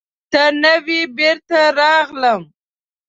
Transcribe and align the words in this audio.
ته 0.31 0.43
نه 0.61 0.73
وې، 0.85 1.01
بېرته 1.17 1.59
راغلم. 1.79 2.41